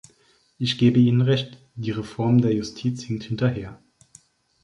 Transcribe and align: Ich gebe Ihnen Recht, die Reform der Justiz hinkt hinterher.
Ich 0.57 0.79
gebe 0.79 0.97
Ihnen 0.99 1.21
Recht, 1.21 1.59
die 1.75 1.91
Reform 1.91 2.41
der 2.41 2.55
Justiz 2.55 3.03
hinkt 3.03 3.25
hinterher. 3.25 3.79